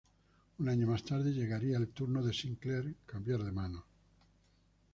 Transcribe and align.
Un 0.57 0.67
año 0.67 0.87
más 0.87 1.03
tarde, 1.03 1.31
llegaría 1.31 1.77
el 1.77 1.89
turno 1.89 2.23
de 2.23 2.33
Sinclair 2.33 2.91
cambiar 3.05 3.43
de 3.43 3.51
manos. 3.51 3.83